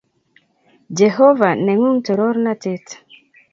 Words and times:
Jehovah 0.97 1.53
neng’ung’ 1.65 1.97
torornatet 2.05 2.85